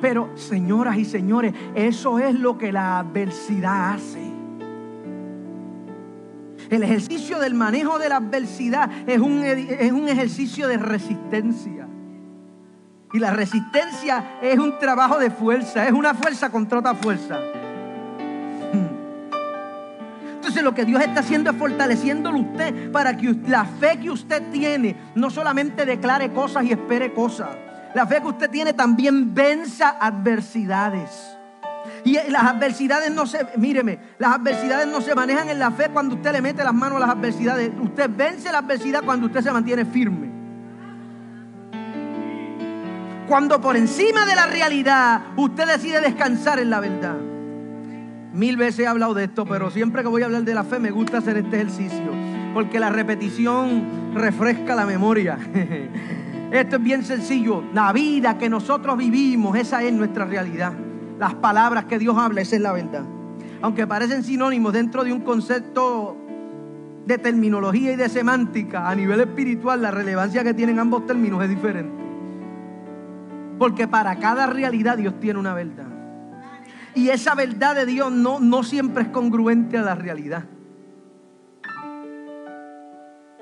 [0.00, 4.39] Pero, señoras y señores, eso es lo que la adversidad hace.
[6.70, 11.88] El ejercicio del manejo de la adversidad es un, es un ejercicio de resistencia.
[13.12, 17.40] Y la resistencia es un trabajo de fuerza, es una fuerza contra otra fuerza.
[20.36, 24.50] Entonces lo que Dios está haciendo es fortaleciéndolo usted para que la fe que usted
[24.52, 27.50] tiene no solamente declare cosas y espere cosas.
[27.96, 31.36] La fe que usted tiene también venza adversidades.
[32.04, 36.14] Y las adversidades no se, míreme, las adversidades no se manejan en la fe cuando
[36.14, 37.70] usted le mete las manos a las adversidades.
[37.80, 40.30] Usted vence la adversidad cuando usted se mantiene firme.
[43.28, 47.16] Cuando por encima de la realidad usted decide descansar en la verdad.
[48.32, 50.78] Mil veces he hablado de esto, pero siempre que voy a hablar de la fe
[50.78, 52.12] me gusta hacer este ejercicio.
[52.54, 55.38] Porque la repetición refresca la memoria.
[56.50, 57.62] Esto es bien sencillo.
[57.72, 60.72] La vida que nosotros vivimos, esa es nuestra realidad
[61.20, 63.04] las palabras que Dios habla, esa es la verdad.
[63.60, 66.16] Aunque parecen sinónimos dentro de un concepto
[67.04, 71.50] de terminología y de semántica, a nivel espiritual la relevancia que tienen ambos términos es
[71.50, 72.02] diferente.
[73.58, 75.88] Porque para cada realidad Dios tiene una verdad.
[76.94, 80.44] Y esa verdad de Dios no, no siempre es congruente a la realidad.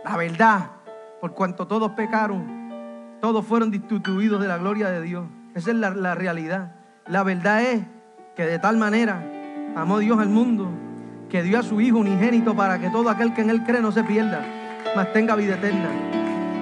[0.05, 0.71] La verdad,
[1.21, 2.45] por cuanto todos pecaron,
[3.21, 5.27] todos fueron destituidos de la gloria de Dios.
[5.55, 6.78] Esa es la, la realidad.
[7.09, 7.81] La verdad es
[8.37, 9.25] que de tal manera
[9.75, 10.69] amó Dios al mundo
[11.31, 13.93] que dio a su Hijo unigénito para que todo aquel que en Él cree no
[13.93, 14.45] se pierda,
[14.95, 15.89] mas tenga vida eterna.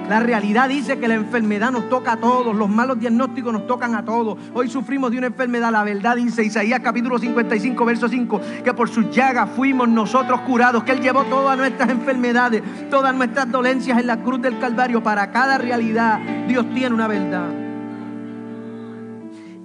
[0.07, 3.93] La realidad dice que la enfermedad nos toca a todos, los malos diagnósticos nos tocan
[3.93, 4.37] a todos.
[4.53, 5.69] Hoy sufrimos de una enfermedad.
[5.69, 10.85] La verdad dice Isaías capítulo 55, verso 5, que por sus llagas fuimos nosotros curados,
[10.85, 15.03] que Él llevó todas nuestras enfermedades, todas nuestras dolencias en la cruz del Calvario.
[15.03, 17.66] Para cada realidad Dios tiene una verdad.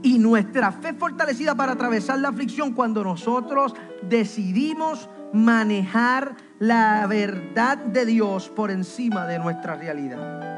[0.02, 8.04] Y nuestra fe fortalecida para atravesar la aflicción cuando nosotros decidimos manejar la verdad de
[8.04, 10.52] Dios por encima de nuestra realidad.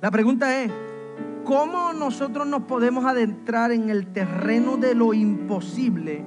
[0.00, 0.72] La pregunta es,
[1.44, 6.24] ¿cómo nosotros nos podemos adentrar en el terreno de lo imposible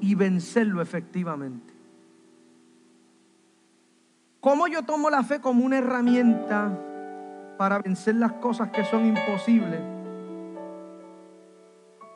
[0.00, 1.74] y vencerlo efectivamente?
[4.38, 6.78] ¿Cómo yo tomo la fe como una herramienta
[7.56, 9.80] para vencer las cosas que son imposibles.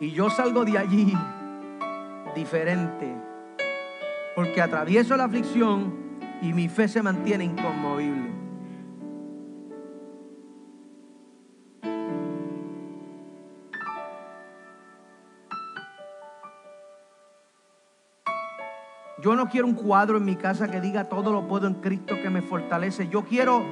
[0.01, 1.13] Y yo salgo de allí
[2.35, 3.15] diferente,
[4.37, 5.93] porque atravieso la aflicción
[6.41, 8.29] y mi fe se mantiene inconmovible.
[19.21, 22.15] Yo no quiero un cuadro en mi casa que diga todo lo puedo en Cristo
[22.23, 23.09] que me fortalece.
[23.09, 23.65] Yo quiero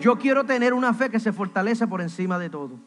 [0.00, 2.78] yo quiero tener una fe que se fortalece por encima de todo.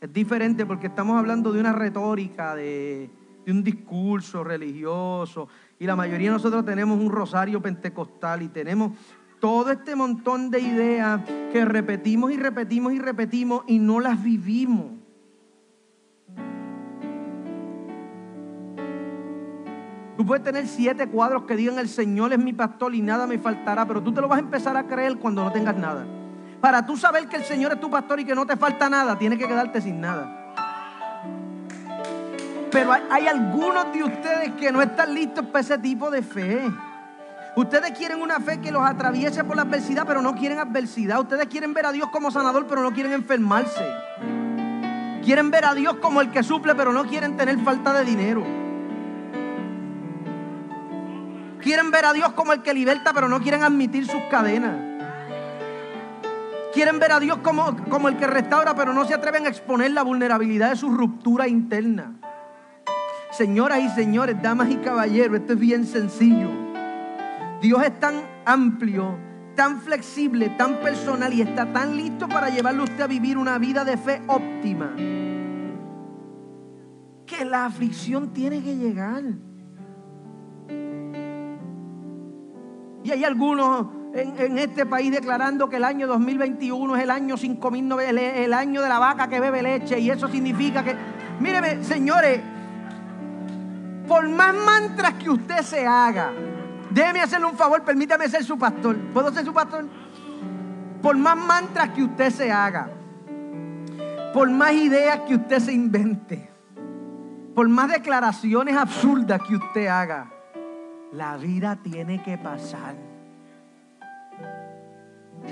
[0.00, 3.10] Es diferente porque estamos hablando de una retórica, de,
[3.46, 5.48] un discurso religioso.
[5.78, 8.92] Y la mayoría de nosotros tenemos un rosario pentecostal y tenemos
[9.40, 11.20] todo este montón de ideas
[11.52, 14.99] que repetimos y repetimos y repetimos y no las vivimos.
[20.20, 23.38] Tú puedes tener siete cuadros que digan el Señor es mi pastor y nada me
[23.38, 26.04] faltará, pero tú te lo vas a empezar a creer cuando no tengas nada.
[26.60, 29.18] Para tú saber que el Señor es tu pastor y que no te falta nada,
[29.18, 30.52] tienes que quedarte sin nada.
[32.70, 36.70] Pero hay, algunos de ustedes que no están listos para ese tipo de fe.
[37.56, 41.18] Ustedes quieren una fe que los atraviese por la adversidad, pero no quieren adversidad.
[41.18, 43.86] Ustedes quieren ver a Dios como sanador, pero no quieren enfermarse.
[45.24, 48.69] Quieren ver a Dios como el que suple, pero no quieren tener falta de dinero.
[51.62, 54.76] Quieren ver a Dios como el que liberta, pero no quieren admitir sus cadenas.
[56.72, 59.90] Quieren ver a Dios como, como el que restaura, pero no se atreven a exponer
[59.90, 62.14] la vulnerabilidad de su ruptura interna.
[63.32, 66.48] Señoras y señores, damas y caballeros, esto es bien sencillo.
[67.60, 69.18] Dios es tan amplio,
[69.54, 73.58] tan flexible, tan personal y está tan listo para llevarle a usted a vivir una
[73.58, 74.94] vida de fe óptima.
[77.26, 79.22] Que la aflicción tiene que llegar.
[83.02, 87.92] Y hay algunos en, este país declarando que el año 2021 es el año 5000,
[88.00, 89.98] el, el año de la vaca que bebe leche.
[89.98, 90.96] Y eso significa que,
[91.38, 92.40] míreme, señores,
[94.06, 96.32] por más mantras que usted se haga,
[96.90, 98.96] déjeme hacerle un favor, permítame ser su pastor.
[99.12, 99.86] ¿Puedo ser su pastor?
[101.00, 102.90] Por más mantras que usted se haga,
[104.34, 106.50] por más ideas que usted se invente,
[107.54, 110.30] por más declaraciones absurdas que usted haga,
[111.12, 112.94] la vida tiene que pasar.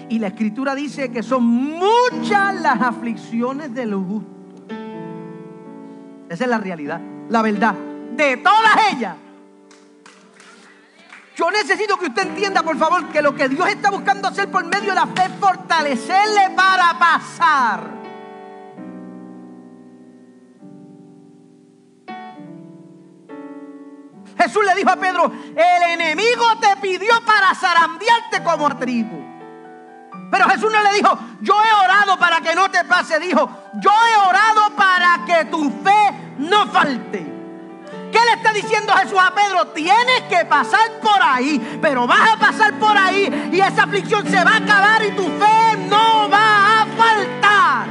[0.09, 4.35] Y la escritura dice que son muchas las aflicciones de los justos.
[6.29, 7.75] Esa es la realidad, la verdad.
[8.15, 9.17] De todas ellas.
[11.37, 14.65] Yo necesito que usted entienda, por favor, que lo que Dios está buscando hacer por
[14.65, 17.97] medio de la fe es fortalecerle para pasar.
[24.49, 29.18] Jesús le dijo a Pedro, el enemigo te pidió para zarandearte como trigo.
[30.30, 33.20] Pero Jesús no le dijo, yo he orado para que no te pase.
[33.20, 37.26] Dijo, yo he orado para que tu fe no falte.
[38.11, 39.66] ¿Qué le está diciendo Jesús a Pedro?
[39.68, 44.42] Tienes que pasar por ahí, pero vas a pasar por ahí y esa aflicción se
[44.42, 47.88] va a acabar y tu fe no va a faltar.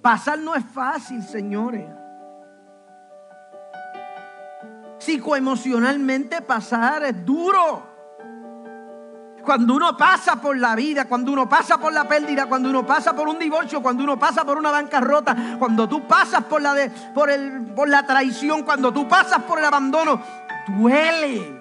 [0.00, 2.05] Pasar no es fácil, señores.
[5.06, 7.80] Psicoemocionalmente pasar es duro.
[9.44, 13.14] Cuando uno pasa por la vida, cuando uno pasa por la pérdida, cuando uno pasa
[13.14, 16.90] por un divorcio, cuando uno pasa por una bancarrota, cuando tú pasas por la, de,
[17.14, 20.20] por el, por la traición, cuando tú pasas por el abandono,
[20.76, 21.56] duele.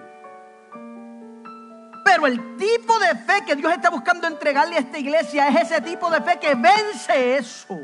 [2.03, 5.81] Pero el tipo de fe que Dios está buscando entregarle a esta iglesia es ese
[5.81, 7.77] tipo de fe que vence eso.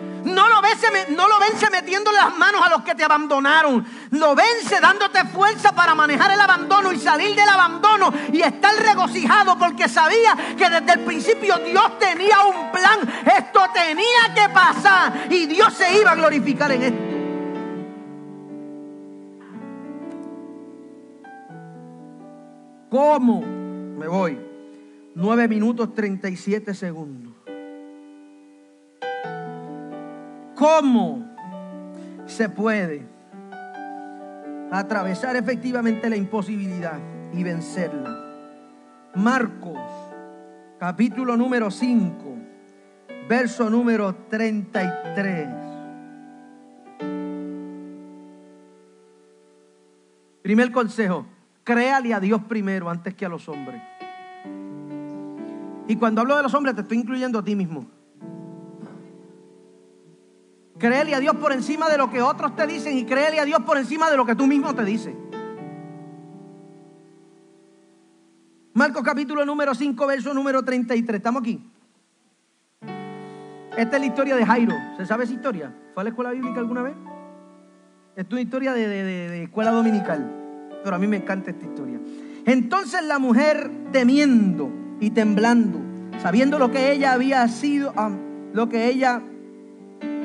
[0.00, 1.68] No lo, vence, no lo vence
[2.18, 3.84] las manos a los que te abandonaron.
[4.10, 9.58] Lo vence dándote fuerza para manejar el abandono y salir del abandono y estar regocijado
[9.58, 13.00] porque sabía que desde el principio Dios tenía un plan.
[13.36, 17.18] Esto tenía que pasar y Dios se iba a glorificar en esto.
[22.90, 23.42] ¿Cómo?
[23.42, 24.38] Me voy.
[25.14, 27.34] 9 minutos 37 segundos.
[30.58, 31.24] ¿Cómo
[32.26, 33.06] se puede
[34.72, 36.98] atravesar efectivamente la imposibilidad
[37.32, 38.24] y vencerla?
[39.14, 39.78] Marcos,
[40.80, 42.36] capítulo número 5,
[43.28, 45.48] verso número 33.
[50.42, 51.24] Primer consejo,
[51.62, 53.80] créale a Dios primero antes que a los hombres.
[55.86, 57.97] Y cuando hablo de los hombres te estoy incluyendo a ti mismo.
[60.78, 63.60] Créele a Dios por encima de lo que otros te dicen y créele a Dios
[63.62, 65.14] por encima de lo que tú mismo te dices.
[68.74, 71.16] Marcos capítulo número 5, verso número 33.
[71.16, 71.68] ¿Estamos aquí?
[73.76, 74.74] Esta es la historia de Jairo.
[74.96, 75.74] ¿Se sabe esa historia?
[75.94, 76.94] ¿Fue a la escuela bíblica alguna vez?
[78.14, 80.32] Es una historia de, de escuela dominical.
[80.84, 81.98] Pero a mí me encanta esta historia.
[82.46, 84.70] Entonces la mujer temiendo
[85.00, 85.80] y temblando,
[86.22, 88.10] sabiendo lo que ella había sido, ah,
[88.52, 89.22] lo que ella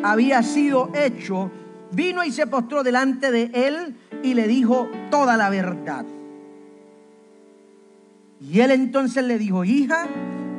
[0.04, 1.50] había sido hecho,
[1.92, 6.06] vino y se postró delante de él y le dijo toda la verdad.
[8.40, 10.08] Y él entonces le dijo, hija,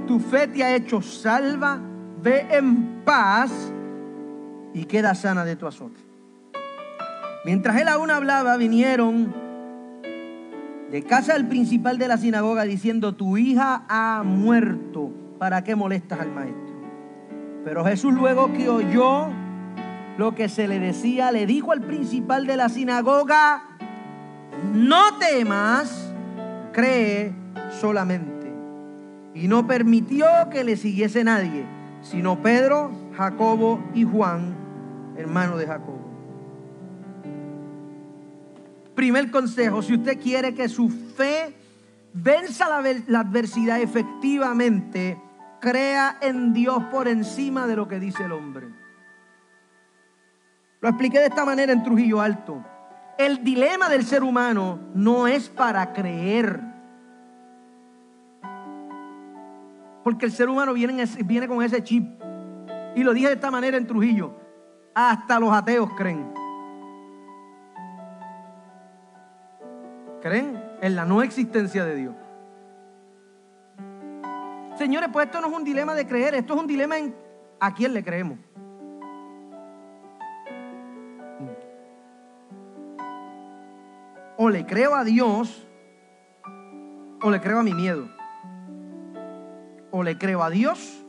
[0.06, 1.78] tu fe te ha hecho salva,
[2.22, 3.52] ve en paz
[4.72, 6.00] y queda sana de tu azote.
[7.44, 9.34] Mientras él aún hablaba, vinieron
[10.90, 16.20] de casa del principal de la sinagoga diciendo, tu hija ha muerto, ¿para qué molestas
[16.20, 16.63] al maestro?
[17.64, 19.28] Pero Jesús luego que oyó
[20.18, 23.62] lo que se le decía, le dijo al principal de la sinagoga,
[24.74, 26.12] no temas,
[26.72, 27.32] cree
[27.80, 28.52] solamente.
[29.34, 31.64] Y no permitió que le siguiese nadie,
[32.02, 34.54] sino Pedro, Jacobo y Juan,
[35.16, 36.04] hermano de Jacobo.
[38.94, 41.56] Primer consejo, si usted quiere que su fe
[42.12, 45.18] venza la, la adversidad efectivamente,
[45.64, 48.68] crea en Dios por encima de lo que dice el hombre.
[50.82, 52.62] Lo expliqué de esta manera en Trujillo Alto.
[53.16, 56.60] El dilema del ser humano no es para creer.
[60.02, 62.04] Porque el ser humano viene, con ese chip.
[62.94, 64.34] Y lo dije de esta manera en Trujillo.
[64.94, 66.30] Hasta los ateos creen.
[70.20, 72.14] Creen en la no existencia de Dios.
[74.76, 77.14] Señores, pues esto no es un dilema de creer, esto es un dilema en
[77.60, 78.38] a quién le creemos.
[84.36, 85.66] O le creo a Dios
[87.22, 88.08] o le creo a mi miedo.
[89.92, 91.04] O le creo a Dios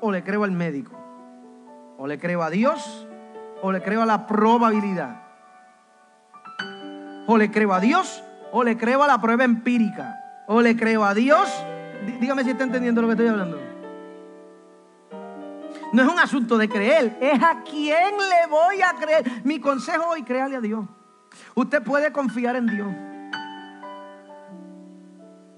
[0.00, 0.96] o le creo al médico.
[1.98, 3.08] O le creo a Dios
[3.60, 5.20] o le creo a la probabilidad.
[7.26, 8.22] O le creo a Dios
[8.52, 10.20] o le creo a la prueba empírica.
[10.46, 11.50] O le creo a Dios.
[12.20, 13.74] Dígame si está entendiendo lo que estoy hablando.
[15.92, 19.42] No es un asunto de creer, es a quién le voy a creer.
[19.44, 20.84] Mi consejo hoy, créale a Dios.
[21.54, 22.88] Usted puede confiar en Dios.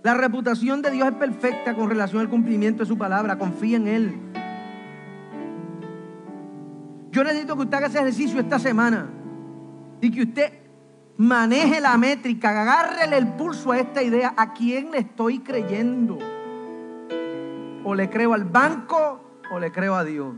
[0.03, 3.39] La reputación de Dios es perfecta con relación al cumplimiento de su palabra.
[3.39, 4.21] Confía en Él.
[7.11, 9.09] Yo necesito que usted haga ese ejercicio esta semana
[10.03, 10.53] y que usted
[11.17, 14.35] maneje la métrica, agárrele el pulso a esta idea.
[14.37, 16.19] ¿A quién le estoy creyendo?
[17.89, 20.35] O le creo al banco o le creo a Dios.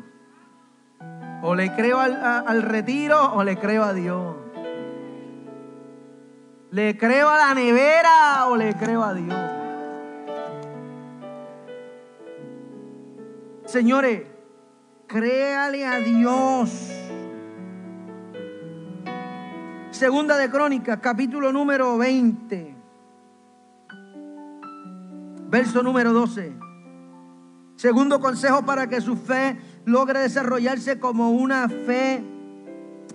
[1.42, 4.36] O le creo al, al retiro o le creo a Dios.
[6.70, 9.51] ¿Le creo a la nevera o le creo a Dios?
[13.64, 14.26] Señores,
[15.07, 16.90] créale a Dios.
[19.90, 22.76] Segunda de Crónicas, capítulo número 20,
[25.49, 26.67] verso número 12.
[27.79, 32.24] Segundo consejo para que su fe logre desarrollarse como una fe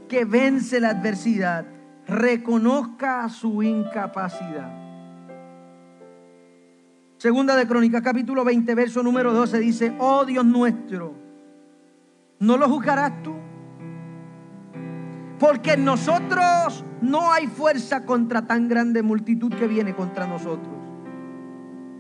[0.08, 1.66] que vence la adversidad
[2.08, 4.72] reconozca su incapacidad.
[7.18, 11.14] Segunda de Crónicas, capítulo 20, verso número 12 dice, oh Dios nuestro,
[12.40, 13.36] ¿no lo juzgarás tú?
[15.40, 20.74] Porque en nosotros no hay fuerza contra tan grande multitud que viene contra nosotros.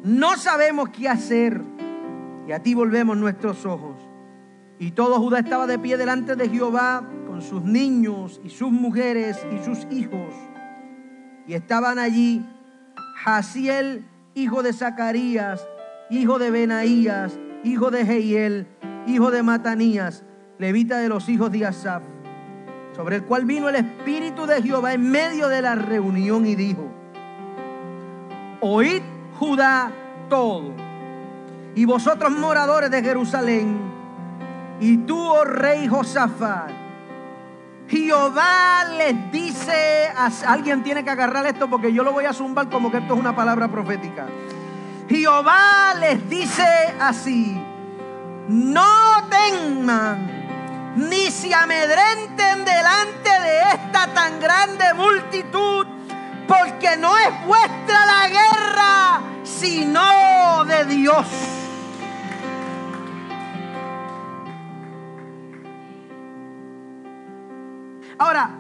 [0.05, 1.72] No sabemos qué hacer
[2.47, 3.95] y a ti volvemos nuestros ojos.
[4.79, 9.45] Y todo Judá estaba de pie delante de Jehová con sus niños y sus mujeres
[9.51, 10.33] y sus hijos.
[11.47, 12.45] Y estaban allí
[13.23, 15.65] Jaciel, hijo de Zacarías,
[16.09, 18.67] hijo de Benaías, hijo de Jehiel,
[19.07, 20.23] hijo de Matanías,
[20.59, 22.03] levita de los hijos de Asaf,
[22.95, 26.91] sobre el cual vino el Espíritu de Jehová en medio de la reunión y dijo,
[28.61, 29.01] oíd
[29.39, 29.91] Judá
[30.29, 30.73] todo,
[31.75, 33.79] y vosotros moradores de Jerusalén,
[34.79, 36.71] y tú, oh rey Josafat,
[37.87, 40.11] Jehová les dice,
[40.47, 43.19] alguien tiene que agarrar esto porque yo lo voy a zumbar como que esto es
[43.19, 44.25] una palabra profética.
[45.09, 46.65] Jehová les dice
[46.99, 47.61] así,
[48.47, 50.43] no teman
[50.95, 55.87] ni se amedrenten delante de esta tan grande multitud,
[56.47, 61.62] porque no es vuestra la guerra, sino de Dios.
[68.23, 68.51] Ahora,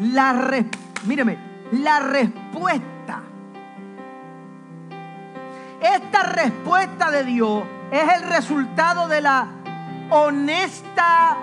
[0.00, 0.64] la
[1.04, 1.38] míreme,
[1.70, 3.22] la respuesta.
[5.80, 7.62] Esta respuesta de Dios
[7.92, 9.46] es el resultado de la
[10.10, 11.36] honesta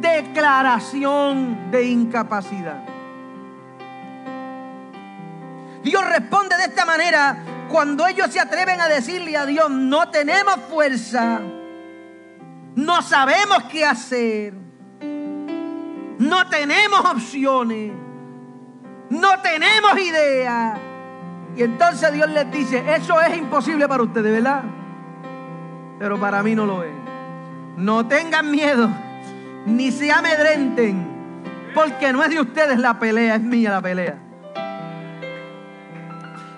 [0.00, 2.82] declaración de incapacidad.
[5.82, 7.36] Dios responde de esta manera
[7.68, 11.38] cuando ellos se atreven a decirle a Dios, no tenemos fuerza,
[12.76, 14.65] no sabemos qué hacer.
[16.18, 17.92] No tenemos opciones.
[19.10, 20.78] No tenemos idea.
[21.56, 24.62] Y entonces Dios les dice, eso es imposible para ustedes, ¿verdad?
[25.98, 26.92] Pero para mí no lo es.
[27.76, 28.90] No tengan miedo,
[29.66, 31.06] ni se amedrenten,
[31.74, 34.18] porque no es de ustedes la pelea, es mía la pelea.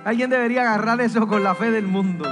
[0.04, 2.24] Alguien debería agarrar eso con la fe del mundo.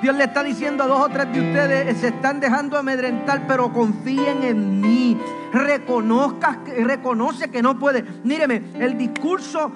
[0.00, 3.72] Dios le está diciendo a dos o tres de ustedes, se están dejando amedrentar, pero
[3.72, 5.18] confíen en mí.
[5.54, 8.02] Reconozca, reconoce que no puede.
[8.24, 9.70] Míreme, el discurso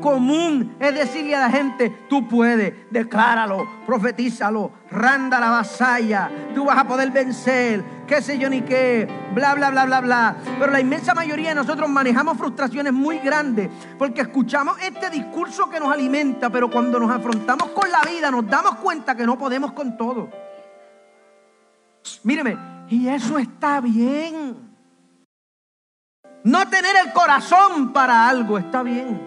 [0.00, 6.78] común es decirle a la gente, tú puedes, decláralo, profetízalo, randa la vasalla, tú vas
[6.78, 10.36] a poder vencer, qué sé yo ni qué, bla, bla, bla, bla, bla.
[10.58, 15.80] Pero la inmensa mayoría de nosotros manejamos frustraciones muy grandes porque escuchamos este discurso que
[15.80, 19.72] nos alimenta, pero cuando nos afrontamos con la vida nos damos cuenta que no podemos
[19.72, 20.28] con todo.
[22.22, 22.56] Míreme,
[22.88, 24.63] y eso está bien.
[26.44, 29.20] No tener el corazón para algo está bien.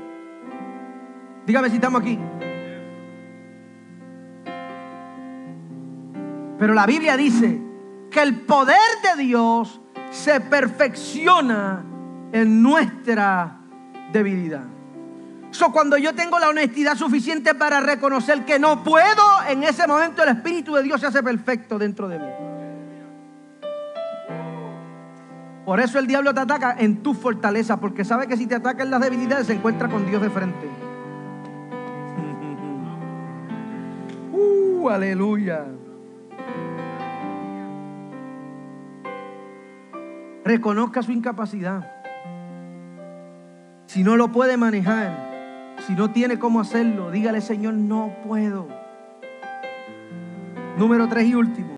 [1.48, 2.18] Dígame si estamos aquí.
[6.60, 7.60] Pero la Biblia dice
[8.12, 11.84] que el poder de Dios se perfecciona
[12.32, 13.62] en nuestra
[14.12, 14.66] debilidad.
[15.50, 20.22] So, cuando yo tengo la honestidad suficiente para reconocer que no puedo, en ese momento
[20.22, 22.57] el Espíritu de Dios se hace perfecto dentro de mí.
[25.68, 28.84] Por eso el diablo te ataca en tu fortaleza, porque sabe que si te ataca
[28.84, 30.70] en las debilidades se encuentra con Dios de frente.
[34.32, 35.66] Uh, aleluya.
[40.46, 41.92] Reconozca su incapacidad.
[43.88, 48.70] Si no lo puede manejar, si no tiene cómo hacerlo, dígale, Señor, no puedo.
[50.78, 51.77] Número tres y último.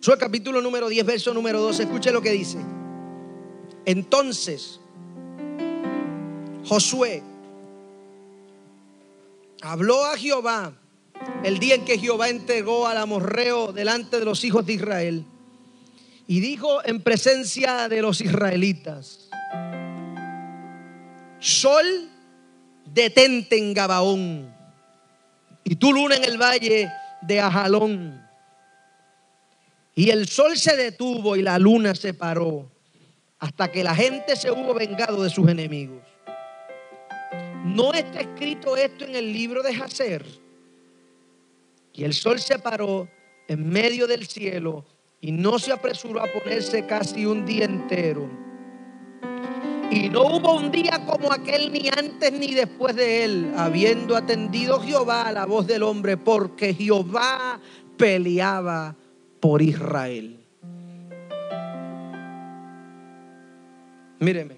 [0.00, 1.82] Josué capítulo número 10, verso número 12.
[1.82, 2.58] Escuche lo que dice.
[3.84, 4.78] Entonces,
[6.64, 7.22] Josué
[9.60, 10.72] habló a Jehová
[11.42, 15.24] el día en que Jehová entregó al amorreo delante de los hijos de Israel.
[16.28, 19.28] Y dijo en presencia de los israelitas,
[21.40, 22.08] Sol,
[22.84, 24.54] detente en Gabaón,
[25.64, 26.88] y tú luna en el valle
[27.22, 28.27] de Ajalón.
[29.98, 32.70] Y el sol se detuvo y la luna se paró
[33.40, 36.04] hasta que la gente se hubo vengado de sus enemigos.
[37.64, 40.24] ¿No está escrito esto en el libro de Jacer?
[41.94, 43.08] Y el sol se paró
[43.48, 44.84] en medio del cielo
[45.20, 48.30] y no se apresuró a ponerse casi un día entero.
[49.90, 54.78] Y no hubo un día como aquel ni antes ni después de él, habiendo atendido
[54.78, 57.58] Jehová a la voz del hombre, porque Jehová
[57.96, 58.94] peleaba
[59.40, 60.38] por Israel.
[64.20, 64.56] Míreme,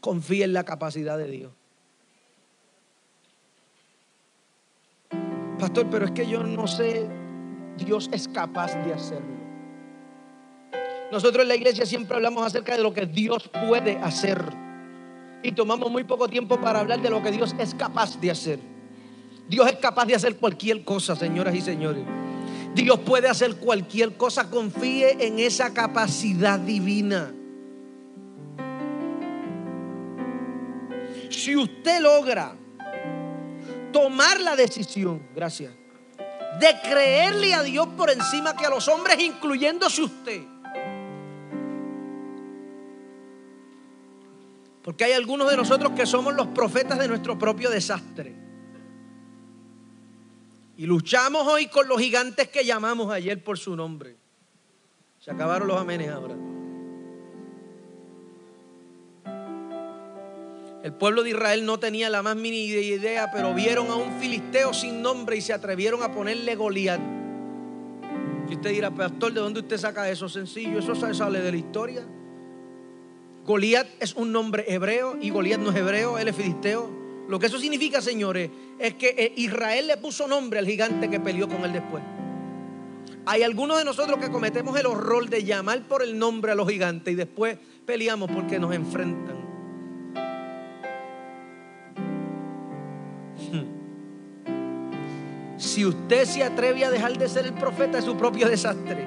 [0.00, 1.52] confía en la capacidad de Dios.
[5.58, 7.08] Pastor, pero es que yo no sé,
[7.78, 9.36] Dios es capaz de hacerlo.
[11.10, 14.42] Nosotros en la iglesia siempre hablamos acerca de lo que Dios puede hacer.
[15.42, 18.58] Y tomamos muy poco tiempo para hablar de lo que Dios es capaz de hacer.
[19.48, 22.04] Dios es capaz de hacer cualquier cosa, señoras y señores.
[22.76, 24.50] Dios puede hacer cualquier cosa.
[24.50, 27.32] Confíe en esa capacidad divina.
[31.30, 32.54] Si usted logra
[33.92, 35.72] tomar la decisión, gracias,
[36.60, 40.42] de creerle a Dios por encima que a los hombres, incluyéndose usted.
[44.82, 48.45] Porque hay algunos de nosotros que somos los profetas de nuestro propio desastre.
[50.76, 54.16] Y luchamos hoy con los gigantes que llamamos ayer por su nombre.
[55.20, 56.34] Se acabaron los amenes ahora.
[60.82, 64.72] El pueblo de Israel no tenía la más mínima idea, pero vieron a un filisteo
[64.74, 67.00] sin nombre y se atrevieron a ponerle Goliat.
[68.48, 70.28] Y usted dirá, pastor, ¿de dónde usted saca eso?
[70.28, 72.06] Sencillo, eso sale de la historia.
[73.44, 77.05] Goliat es un nombre hebreo y Goliat no es hebreo, él es filisteo.
[77.28, 81.18] Lo que eso significa, señores, es que eh, Israel le puso nombre al gigante que
[81.18, 82.02] peleó con él después.
[83.24, 86.68] Hay algunos de nosotros que cometemos el horror de llamar por el nombre a los
[86.68, 89.36] gigantes y después peleamos porque nos enfrentan.
[95.56, 99.06] Si usted se atreve a dejar de ser el profeta de su propio desastre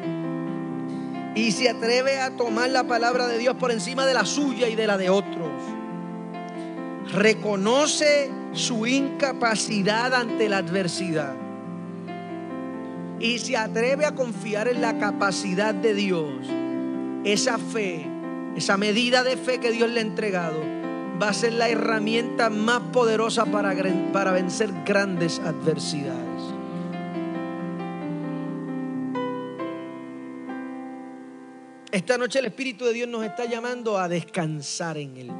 [1.36, 4.76] y se atreve a tomar la palabra de Dios por encima de la suya y
[4.76, 5.50] de la de otros,
[7.14, 11.36] reconoce su incapacidad ante la adversidad
[13.20, 16.32] y se atreve a confiar en la capacidad de Dios,
[17.26, 18.06] esa fe,
[18.56, 20.62] esa medida de fe que Dios le ha entregado,
[21.22, 23.76] va a ser la herramienta más poderosa para,
[24.14, 26.30] para vencer grandes adversidades.
[31.92, 35.32] Esta noche el Espíritu de Dios nos está llamando a descansar en Él.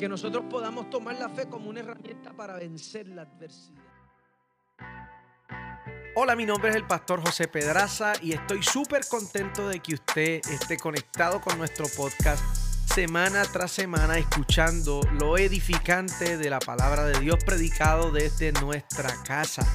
[0.00, 3.82] Que nosotros podamos tomar la fe como una herramienta para vencer la adversidad.
[6.14, 10.40] Hola, mi nombre es el pastor José Pedraza y estoy súper contento de que usted
[10.50, 12.42] esté conectado con nuestro podcast
[12.94, 19.66] semana tras semana escuchando lo edificante de la palabra de Dios predicado desde nuestra casa.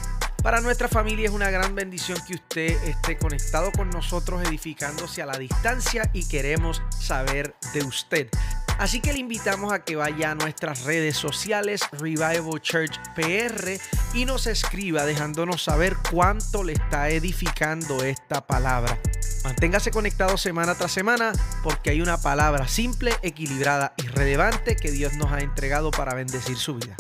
[0.42, 5.28] Para nuestra familia es una gran bendición que usted esté conectado con nosotros edificándose a
[5.28, 8.30] la distancia y queremos saber de usted.
[8.78, 13.80] Así que le invitamos a que vaya a nuestras redes sociales Revival Church PR
[14.14, 19.00] y nos escriba dejándonos saber cuánto le está edificando esta palabra.
[19.44, 21.32] Manténgase conectado semana tras semana
[21.64, 26.58] porque hay una palabra simple, equilibrada y relevante que Dios nos ha entregado para bendecir
[26.58, 26.96] su vida.